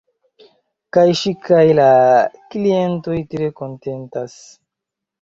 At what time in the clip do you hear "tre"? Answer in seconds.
3.37-3.55